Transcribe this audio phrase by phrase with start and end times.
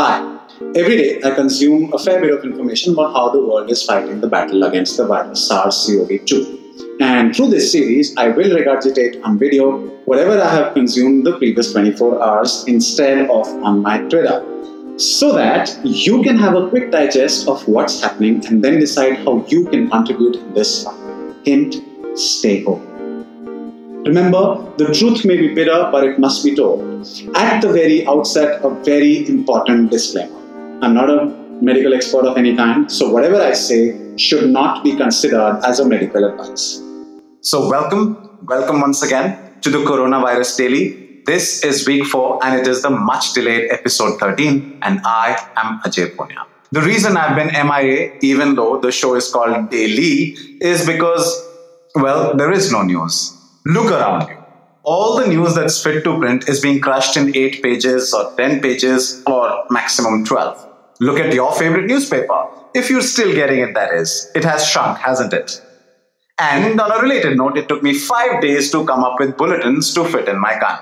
[0.00, 0.18] Hi.
[0.76, 4.22] Every day I consume a fair bit of information about how the world is fighting
[4.22, 7.00] the battle against the virus SARS-CoV-2.
[7.02, 9.76] And through this series, I will regurgitate on video
[10.06, 14.42] whatever I have consumed the previous 24 hours instead of on my Twitter.
[14.96, 19.44] So that you can have a quick digest of what's happening and then decide how
[19.48, 20.96] you can contribute in this fight.
[21.44, 21.76] Hint,
[22.16, 22.89] stay home.
[24.06, 26.80] Remember, the truth may be bitter, but it must be told.
[27.34, 30.38] At the very outset, a very important disclaimer.
[30.80, 31.26] I'm not a
[31.60, 35.86] medical expert of any kind, so whatever I say should not be considered as a
[35.86, 36.82] medical advice.
[37.42, 41.22] So, welcome, welcome once again to the Coronavirus Daily.
[41.26, 45.78] This is week four, and it is the much delayed episode 13, and I am
[45.80, 46.46] Ajay Poonia.
[46.72, 51.46] The reason I've been MIA, even though the show is called Daily, is because,
[51.94, 53.36] well, there is no news.
[53.66, 54.36] Look around you.
[54.82, 58.60] All the news that's fit to print is being crushed in 8 pages or 10
[58.60, 60.66] pages or maximum 12.
[61.00, 62.48] Look at your favorite newspaper.
[62.74, 64.30] If you're still getting it, that is.
[64.34, 65.62] It has shrunk, hasn't it?
[66.38, 69.92] And on a related note, it took me five days to come up with bulletins
[69.94, 70.78] to fit in my gun.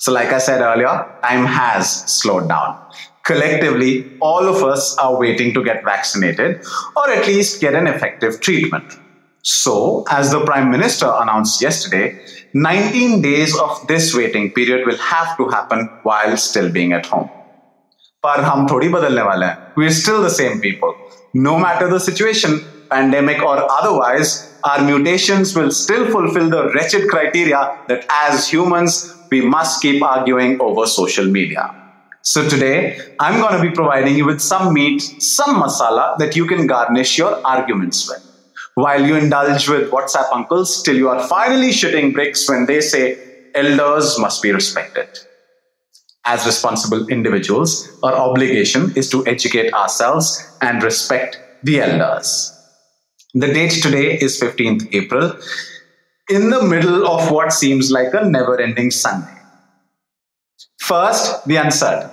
[0.00, 2.80] So, like I said earlier, time has slowed down.
[3.24, 6.64] Collectively, all of us are waiting to get vaccinated
[6.96, 8.98] or at least get an effective treatment.
[9.45, 15.35] So, as the Prime Minister announced yesterday, 19 days of this waiting period will have
[15.37, 17.29] to happen while still being at home.
[18.25, 20.91] पर हम थोड़ी बदलने वाले हैं we're still the same people
[21.45, 22.57] no matter the situation
[22.91, 24.33] pandemic or otherwise
[24.71, 28.97] our mutations will still fulfill the wretched criteria that as humans
[29.31, 31.63] we must keep arguing over social media
[32.33, 32.75] so today
[33.19, 37.17] i'm going to be providing you with some meat some masala that you can garnish
[37.21, 38.27] your arguments with
[38.76, 43.18] while you indulge with WhatsApp uncles till you are finally shitting bricks when they say
[43.54, 45.08] elders must be respected.
[46.26, 52.52] As responsible individuals, our obligation is to educate ourselves and respect the elders.
[53.32, 55.32] The date today is 15th April,
[56.28, 59.40] in the middle of what seems like a never ending Sunday.
[60.80, 62.10] First, the uncertain.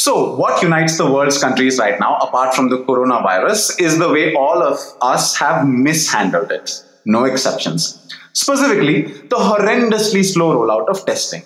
[0.00, 4.34] So, what unites the world's countries right now, apart from the coronavirus, is the way
[4.34, 6.70] all of us have mishandled it.
[7.04, 8.08] No exceptions.
[8.32, 11.42] Specifically, the horrendously slow rollout of testing.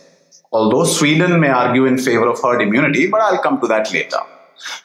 [0.53, 4.21] Although Sweden may argue in favor of herd immunity, but I'll come to that later.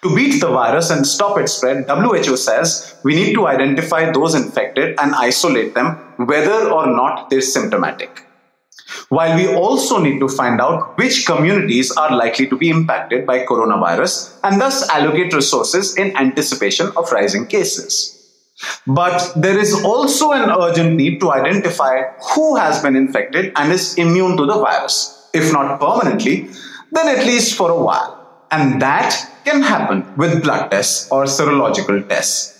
[0.02, 4.34] To beat the virus and stop its spread, WHO says we need to identify those
[4.34, 8.26] infected and isolate them, whether or not they're symptomatic
[9.10, 13.46] while we also need to find out which communities are likely to be impacted by
[13.46, 18.16] coronavirus and thus allocate resources in anticipation of rising cases.
[18.86, 22.04] But there is also an urgent need to identify
[22.36, 25.30] who has been infected and is immune to the virus.
[25.34, 26.50] If not permanently,
[26.92, 28.16] then at least for a while.
[28.52, 29.16] And that
[29.46, 32.59] can happen with blood tests or serological tests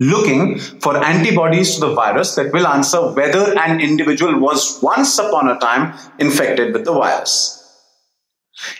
[0.00, 5.48] looking for antibodies to the virus that will answer whether an individual was once upon
[5.48, 7.58] a time infected with the virus.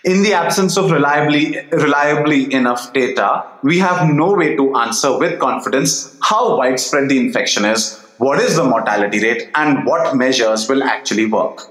[0.04, 5.38] In the absence of reliably, reliably enough data, we have no way to answer with
[5.38, 10.82] confidence how widespread the infection is, what is the mortality rate, and what measures will
[10.82, 11.62] actually work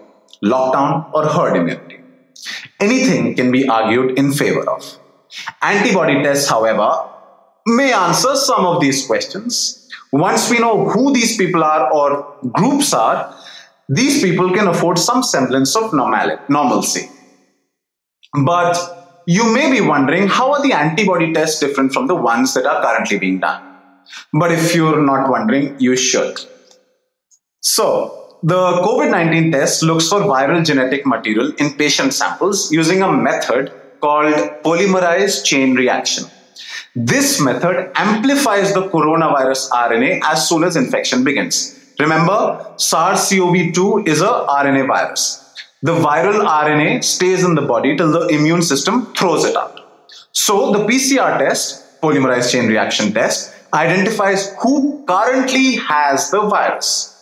[0.43, 1.99] lockdown or herd immunity.
[2.79, 4.97] Anything can be argued in favor of.
[5.61, 7.09] Antibody tests, however,
[7.75, 9.88] may answer some of these questions.
[10.12, 13.35] Once we know who these people are or groups are,
[13.88, 17.09] these people can afford some semblance of normalcy.
[18.34, 22.66] But you may be wondering how are the antibody tests different from the ones that
[22.66, 23.63] are currently being done?
[24.34, 26.40] But if you're not wondering, you should.
[27.62, 33.12] So, the COVID 19 test looks for viral genetic material in patient samples using a
[33.12, 36.25] method called polymerase chain reaction.
[37.01, 41.79] This method amplifies the coronavirus RNA as soon as infection begins.
[41.97, 45.55] Remember, SARS CoV 2 is a RNA virus.
[45.81, 49.79] The viral RNA stays in the body till the immune system throws it out.
[50.34, 57.16] So, the PCR test, polymerase chain reaction test, identifies who currently has the virus.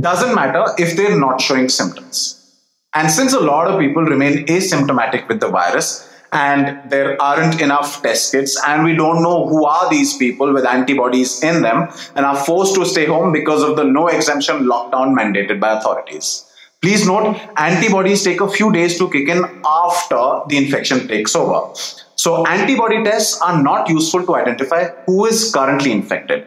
[0.00, 2.56] Doesn't matter if they're not showing symptoms.
[2.94, 8.02] And since a lot of people remain asymptomatic with the virus, and there aren't enough
[8.02, 12.24] test kits and we don't know who are these people with antibodies in them and
[12.24, 16.46] are forced to stay home because of the no exemption lockdown mandated by authorities.
[16.82, 21.74] Please note antibodies take a few days to kick in after the infection takes over.
[22.14, 26.46] So antibody tests are not useful to identify who is currently infected.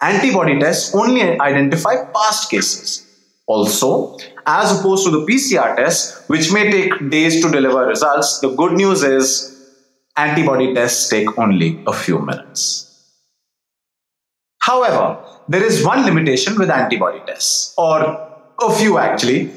[0.00, 3.04] Antibody tests only identify past cases.
[3.46, 4.16] Also,
[4.48, 8.72] as opposed to the PCR test, which may take days to deliver results, the good
[8.72, 9.58] news is
[10.18, 12.86] Antibody tests take only a few minutes.
[14.60, 17.98] However, there is one limitation with antibody tests, or
[18.60, 19.52] a few actually.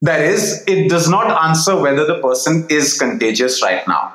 [0.00, 4.12] That is, it does not answer whether the person is contagious right now.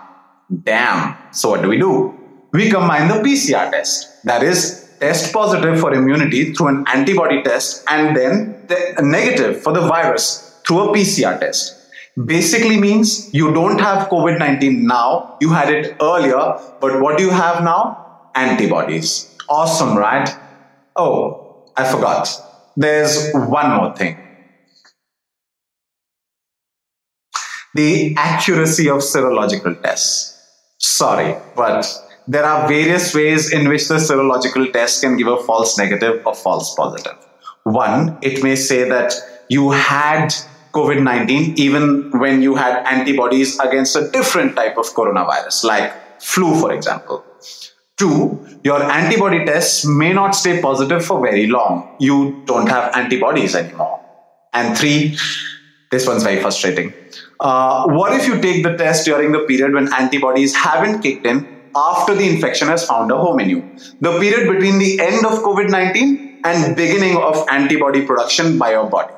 [0.63, 1.15] Damn.
[1.31, 2.15] So, what do we do?
[2.51, 4.23] We combine the PCR test.
[4.23, 9.73] That is, test positive for immunity through an antibody test and then the negative for
[9.73, 11.75] the virus through a PCR test.
[12.25, 17.23] Basically means you don't have COVID 19 now, you had it earlier, but what do
[17.23, 18.31] you have now?
[18.35, 19.35] Antibodies.
[19.47, 20.29] Awesome, right?
[20.95, 22.29] Oh, I forgot.
[22.75, 24.17] There's one more thing.
[27.73, 30.35] The accuracy of serological tests.
[30.77, 31.85] Sorry, but
[32.29, 36.35] there are various ways in which the serological test can give a false negative or
[36.35, 37.17] false positive.
[37.63, 39.13] One, it may say that
[39.49, 40.27] you had
[40.71, 46.53] COVID 19 even when you had antibodies against a different type of coronavirus, like flu,
[46.59, 47.25] for example.
[47.97, 51.95] Two, your antibody tests may not stay positive for very long.
[51.99, 54.01] You don't have antibodies anymore.
[54.53, 55.17] And three,
[55.89, 56.93] this one's very frustrating.
[57.39, 61.58] Uh, what if you take the test during the period when antibodies haven't kicked in
[61.75, 63.69] after the infection has found a home in you?
[64.01, 68.89] The period between the end of COVID 19 and beginning of antibody production by your
[68.89, 69.13] body.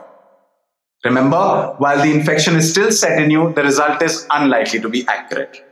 [1.03, 5.05] Remember, while the infection is still set in you, the result is unlikely to be
[5.07, 5.63] accurate.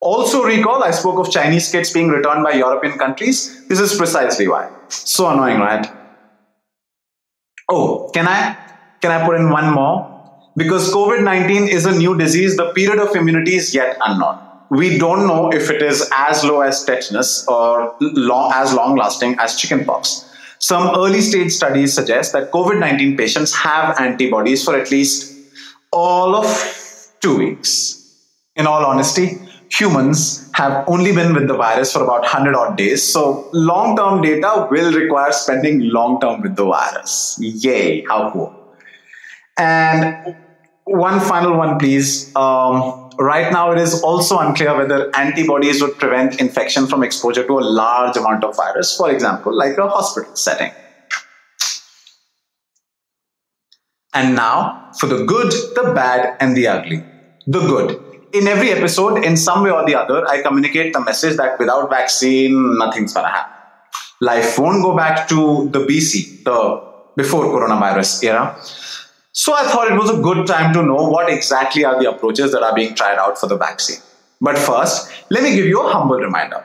[0.00, 3.66] Also recall, I spoke of Chinese kits being returned by European countries.
[3.68, 4.70] This is precisely why.
[4.88, 5.86] So annoying, right?
[7.68, 8.56] Oh, can I
[9.00, 10.12] can I put in one more?
[10.56, 14.38] Because COVID-19 is a new disease, the period of immunity is yet unknown.
[14.72, 19.36] We don't know if it is as low as tetanus or long, as long lasting
[19.38, 20.24] as chickenpox.
[20.60, 25.36] Some early stage studies suggest that COVID 19 patients have antibodies for at least
[25.92, 26.46] all of
[27.20, 28.16] two weeks.
[28.56, 29.38] In all honesty,
[29.68, 33.02] humans have only been with the virus for about 100 odd days.
[33.02, 37.36] So, long term data will require spending long term with the virus.
[37.38, 38.54] Yay, how cool.
[39.58, 40.34] And
[40.84, 42.34] one final one, please.
[42.34, 47.58] Um, right now, it is also unclear whether antibodies would prevent infection from exposure to
[47.58, 50.72] a large amount of virus, for example, like a hospital setting.
[54.14, 57.04] And now, for the good, the bad, and the ugly.
[57.46, 61.36] The good in every episode, in some way or the other, I communicate the message
[61.36, 63.52] that without vaccine, nothing's gonna happen.
[64.20, 66.82] Life won't go back to the BC, the
[67.16, 68.56] before coronavirus era.
[69.31, 72.51] So I thought it was a good time to know what exactly are the approaches
[72.51, 73.99] that are being tried out for the vaccine.
[74.41, 76.63] But first, let me give you a humble reminder.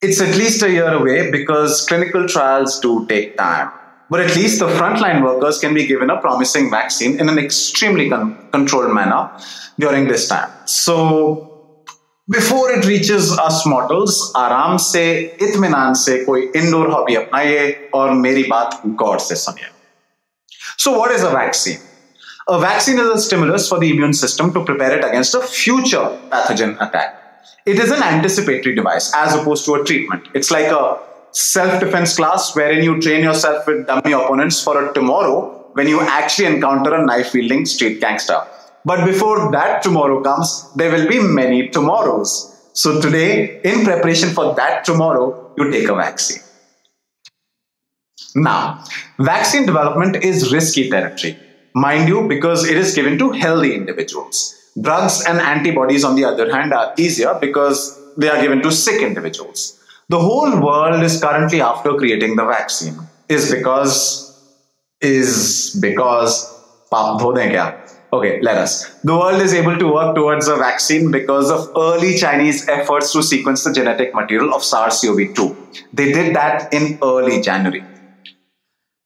[0.00, 3.70] It's at least a year away because clinical trials do take time.
[4.10, 8.08] But at least the frontline workers can be given a promising vaccine in an extremely
[8.08, 9.30] con- controlled manner
[9.78, 10.50] during this time.
[10.64, 11.84] So
[12.30, 15.04] before it reaches us mortals, आराम से
[15.42, 19.70] इत्मीनान से कोई indoor hobby अपनाइए और मेरी बात गौर से सुनिए.
[20.83, 21.79] so what is a vaccine?
[22.49, 26.07] A vaccine is a stimulus for the immune system to prepare it against a future
[26.29, 27.45] pathogen attack.
[27.65, 30.27] It is an anticipatory device as opposed to a treatment.
[30.33, 30.99] It's like a
[31.31, 36.01] self defense class wherein you train yourself with dummy opponents for a tomorrow when you
[36.01, 38.41] actually encounter a knife wielding street gangster.
[38.83, 42.59] But before that tomorrow comes, there will be many tomorrows.
[42.73, 46.43] So today, in preparation for that tomorrow, you take a vaccine.
[48.35, 48.83] Now,
[49.19, 51.37] vaccine development is risky territory.
[51.75, 54.59] Mind you, because it is given to healthy individuals.
[54.79, 59.01] Drugs and antibodies, on the other hand, are easier because they are given to sick
[59.01, 59.79] individuals.
[60.09, 62.97] The whole world is currently after creating the vaccine.
[63.29, 64.29] Is because
[65.01, 66.53] is because
[68.13, 68.93] Okay, let us.
[69.03, 73.23] The world is able to work towards a vaccine because of early Chinese efforts to
[73.23, 75.57] sequence the genetic material of SARS CoV 2.
[75.93, 77.83] They did that in early January.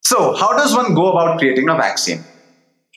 [0.07, 2.25] So, how does one go about creating a vaccine?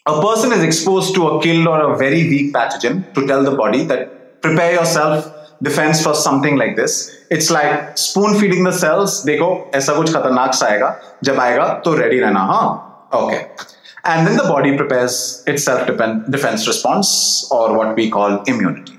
[0.05, 3.55] A person is exposed to a killed or a very weak pathogen to tell the
[3.55, 5.31] body that prepare yourself
[5.61, 7.15] defense for something like this.
[7.31, 9.23] It's like spoon feeding the cells.
[9.25, 13.39] देखो ऐसा कुछ खतरनाक सा आएगा जब आएगा तो ready रहना हाँ okay
[14.05, 18.97] and then the body prepares its self defense response, or what we call immunity.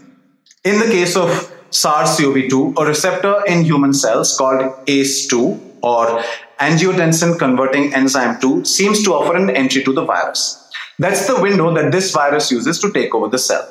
[0.65, 6.23] In the case of SARS CoV 2, a receptor in human cells called ACE2 or
[6.61, 10.71] angiotensin converting enzyme 2 seems to offer an entry to the virus.
[10.99, 13.67] That's the window that this virus uses to take over the cell.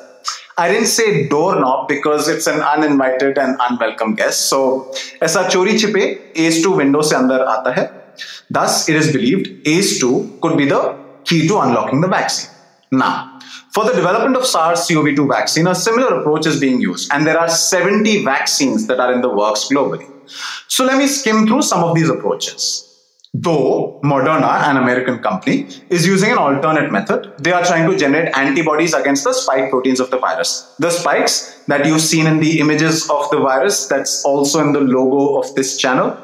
[0.58, 4.48] I didn't say doorknob because it's an uninvited and unwelcome guest.
[4.48, 4.90] So,
[5.22, 7.90] ऐसा चोरी छिपे ACE2 window से अंदर आता है.
[8.50, 12.50] Thus, it is believed ACE2 could be the key to unlocking the vaccine.
[12.90, 13.29] Now,
[13.73, 17.25] for the development of SARS CoV 2 vaccine, a similar approach is being used, and
[17.25, 20.07] there are 70 vaccines that are in the works globally.
[20.67, 22.87] So let me skim through some of these approaches.
[23.33, 28.37] Though Moderna, an American company, is using an alternate method, they are trying to generate
[28.37, 30.75] antibodies against the spike proteins of the virus.
[30.79, 34.81] The spikes that you've seen in the images of the virus, that's also in the
[34.81, 36.17] logo of this channel.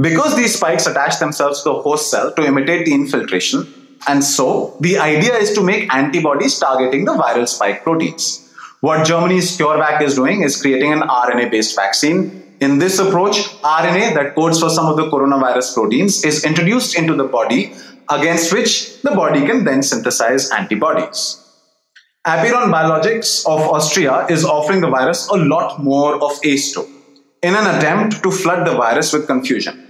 [0.00, 3.66] Because these spikes attach themselves to the host cell to imitate the infiltration,
[4.08, 8.42] and so the idea is to make antibodies targeting the viral spike proteins.
[8.80, 14.14] What Germany's CureVac is doing is creating an RNA based vaccine in this approach, RNA
[14.14, 17.74] that codes for some of the coronavirus proteins is introduced into the body
[18.08, 21.42] against which the body can then synthesize antibodies.
[22.26, 26.88] Apeiron Biologics of Austria is offering the virus a lot more of ACE2
[27.42, 29.85] in an attempt to flood the virus with confusion.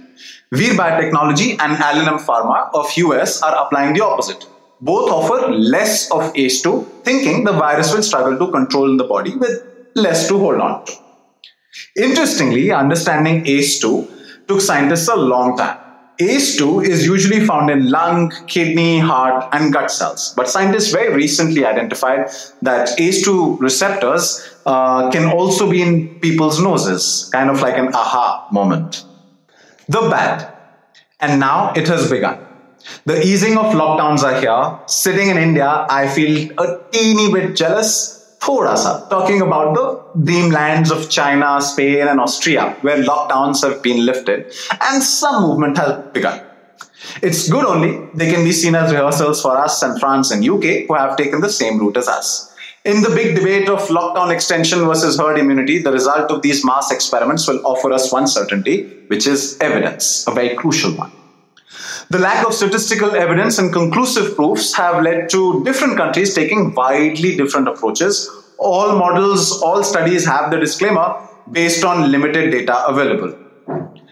[0.53, 4.45] Vir Biotechnology and Alnylam Pharma of US are applying the opposite.
[4.79, 9.35] Both offer less of ACE2, thinking the virus will struggle to control in the body
[9.35, 9.61] with
[9.95, 10.93] less to hold on to.
[11.97, 15.79] Interestingly, understanding ACE2 took scientists a long time.
[16.21, 20.33] ACE2 is usually found in lung, kidney, heart, and gut cells.
[20.37, 22.29] But scientists very recently identified
[22.61, 28.47] that ACE2 receptors uh, can also be in people's noses, kind of like an aha
[28.51, 29.03] moment.
[29.87, 30.53] The bad.
[31.19, 32.45] And now it has begun.
[33.05, 34.79] The easing of lockdowns are here.
[34.87, 39.85] Sitting in India, I feel a teeny bit jealous thoda sa, talking about the
[40.19, 46.03] dreamlands of China, Spain, and Austria, where lockdowns have been lifted and some movement has
[46.13, 46.43] begun.
[47.21, 50.87] It's good only they can be seen as rehearsals for us and France and UK
[50.87, 52.55] who have taken the same route as us.
[52.87, 56.89] In the big debate of lockdown extension versus herd immunity, the result of these mass
[56.89, 61.11] experiments will offer us one certainty, which is evidence, a very crucial one.
[62.11, 67.35] The lack of statistical evidence and conclusive proofs have led to different countries taking widely
[67.35, 68.29] different approaches.
[68.57, 73.37] All models, all studies have the disclaimer based on limited data available.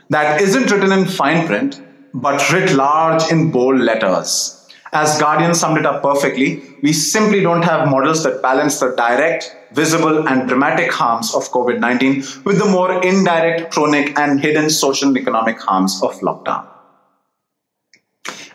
[0.09, 1.81] That isn't written in fine print,
[2.13, 4.54] but writ large in bold letters.
[4.97, 9.55] As Guardian summed it up perfectly, we simply don't have models that balance the direct,
[9.73, 15.09] visible, and dramatic harms of COVID 19 with the more indirect, chronic, and hidden social
[15.09, 16.65] and economic harms of lockdown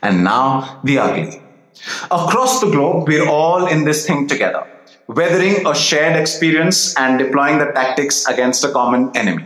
[0.03, 1.43] and now the ugly.
[2.11, 4.67] Across the globe, we're all in this thing together,
[5.07, 9.45] weathering a shared experience and deploying the tactics against a common enemy.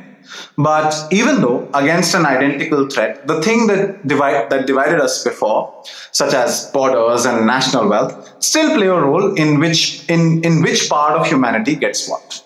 [0.56, 5.82] But even though against an identical threat, the thing that, divide, that divided us before,
[6.12, 10.88] such as borders and national wealth, still play a role in which, in, in which
[10.88, 12.44] part of humanity gets what.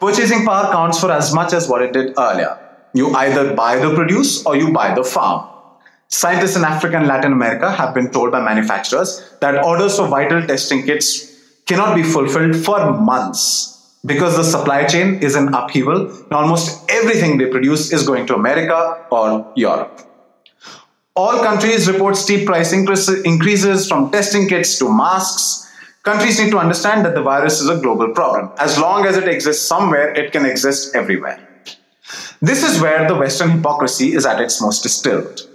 [0.00, 2.58] Purchasing power counts for as much as what it did earlier.
[2.94, 5.48] You either buy the produce or you buy the farm.
[6.08, 10.44] Scientists in Africa and Latin America have been told by manufacturers that orders for vital
[10.44, 11.36] testing kits
[11.66, 17.38] cannot be fulfilled for months because the supply chain is in upheaval and almost everything
[17.38, 20.06] they produce is going to America or Europe.
[21.16, 25.68] All countries report steep price increases from testing kits to masks.
[26.02, 28.50] Countries need to understand that the virus is a global problem.
[28.58, 31.46] As long as it exists somewhere, it can exist everywhere.
[32.40, 35.46] This is where the Western hypocrisy is at its most distilled.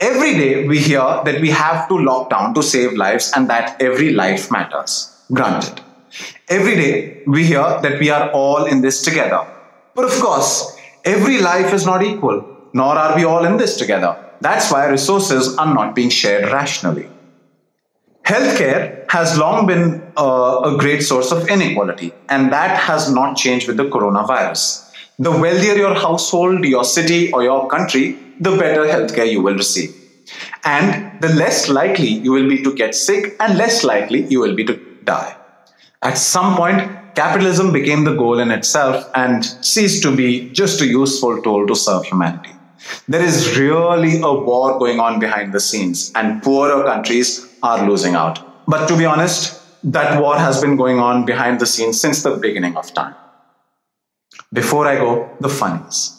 [0.00, 3.80] Every day we hear that we have to lock down to save lives and that
[3.80, 5.14] every life matters.
[5.32, 5.80] Granted.
[6.48, 9.46] Every day we hear that we are all in this together.
[9.94, 14.16] But of course, every life is not equal, nor are we all in this together.
[14.40, 17.08] That's why resources are not being shared rationally.
[18.24, 23.66] Healthcare has long been uh, a great source of inequality, and that has not changed
[23.66, 24.92] with the coronavirus.
[25.18, 29.94] The wealthier your household, your city, or your country, the better healthcare you will receive.
[30.64, 34.54] And the less likely you will be to get sick and less likely you will
[34.54, 35.34] be to die.
[36.02, 40.86] At some point, capitalism became the goal in itself and ceased to be just a
[40.86, 42.50] useful tool to serve humanity.
[43.08, 48.14] There is really a war going on behind the scenes, and poorer countries are losing
[48.14, 48.38] out.
[48.68, 52.36] But to be honest, that war has been going on behind the scenes since the
[52.36, 53.14] beginning of time.
[54.52, 56.14] Before I go, the funnies.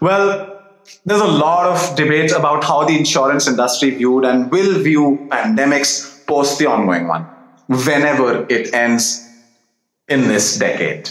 [0.00, 0.62] Well,
[1.06, 6.26] there's a lot of debate about how the insurance industry viewed and will view pandemics
[6.26, 7.26] post the ongoing one,
[7.68, 9.28] whenever it ends
[10.08, 11.08] in this decade.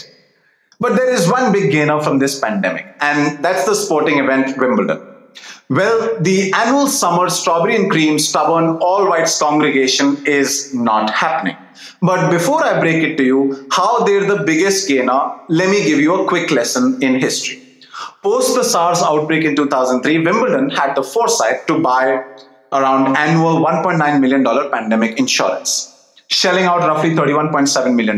[0.80, 5.00] But there is one big gainer from this pandemic, and that's the sporting event Wimbledon.
[5.70, 11.56] Well, the annual summer strawberry and cream stubborn all whites congregation is not happening.
[12.02, 15.98] But before I break it to you how they're the biggest gainer, let me give
[15.98, 17.62] you a quick lesson in history.
[18.22, 22.24] Post the SARS outbreak in 2003, Wimbledon had the foresight to buy
[22.72, 25.91] around annual $1.9 million pandemic insurance.
[26.32, 28.16] Shelling out roughly $31.7 million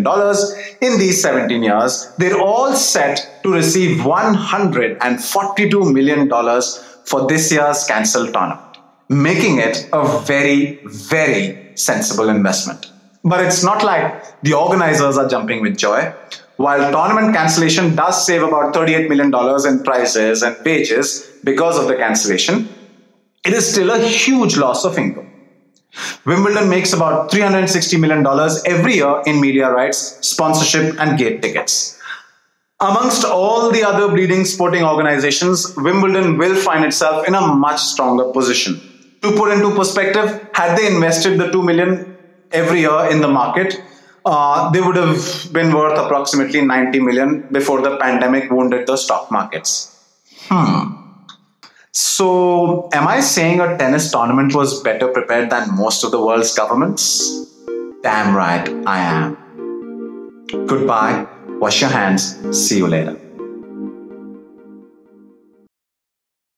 [0.81, 2.13] in these 17 years.
[2.19, 6.29] They're all set to receive $142 million
[7.05, 8.79] for this year's cancelled tournament,
[9.09, 12.91] making it a very, very sensible investment.
[13.25, 16.13] But it's not like the organizers are jumping with joy.
[16.57, 19.33] While tournament cancellation does save about $38 million
[19.67, 22.69] in prizes and wages because of the cancellation,
[23.45, 25.34] it is still a huge loss of income.
[26.25, 28.27] Wimbledon makes about $360 million
[28.67, 32.01] every year in media rights, sponsorship, and gate tickets.
[32.81, 38.33] Amongst all the other bleeding sporting organizations, Wimbledon will find itself in a much stronger
[38.33, 38.81] position.
[39.23, 42.17] To put into perspective, had they invested the 2 million
[42.53, 43.81] every year in the market,
[44.27, 49.31] uh, they would have been worth approximately 90 million before the pandemic wounded the stock
[49.31, 49.97] markets.
[50.49, 50.94] Hmm.
[51.97, 56.53] So, am I saying a tennis tournament was better prepared than most of the world's
[56.53, 57.47] governments?
[58.03, 60.67] Damn right, I am.
[60.67, 61.25] Goodbye,
[61.61, 63.24] wash your hands, see you later.